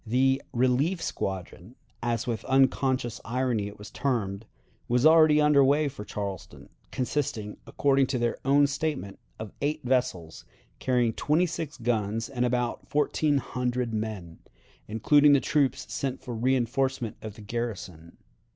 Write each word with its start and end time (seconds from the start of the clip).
The 0.03 0.41
"relief 0.51 0.99
squadron," 0.99 1.75
as 2.01 2.25
with 2.25 2.43
unconscious 2.45 3.21
irony 3.23 3.67
it 3.67 3.77
was 3.77 3.91
termed, 3.91 4.47
was 4.87 5.05
already 5.05 5.39
under 5.39 5.63
way 5.63 5.87
for 5.89 6.03
Charleston, 6.03 6.69
consisting, 6.89 7.57
according 7.67 8.07
to 8.07 8.17
their 8.17 8.35
own 8.43 8.65
statement, 8.65 9.19
of 9.37 9.51
eight 9.61 9.83
vessels, 9.83 10.43
carrying 10.79 11.13
twenty 11.13 11.45
six 11.45 11.77
guns 11.77 12.29
and 12.29 12.45
about 12.45 12.87
fourteen 12.87 13.37
hundred 13.37 13.93
men, 13.93 14.39
including 14.87 15.33
the 15.33 15.39
troops 15.39 15.93
sent 15.93 16.19
for 16.19 16.35
reënforcement 16.35 17.13
of 17.21 17.35
the 17.35 17.41
garrison. 17.41 18.17